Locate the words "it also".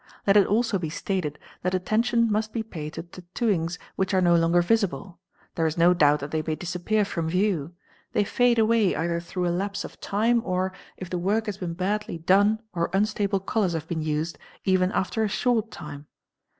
0.35-0.79